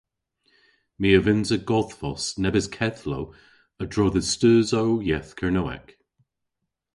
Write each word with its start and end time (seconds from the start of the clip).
My 1.01 1.09
a 1.19 1.21
vynnsa 1.25 1.57
godhvos 1.69 2.23
nebes 2.41 2.67
kedhlow 2.75 3.25
a-dro 3.81 4.05
dhe 4.13 4.21
steusow 4.31 4.89
yeth 5.07 5.31
Kernewek. 5.37 5.87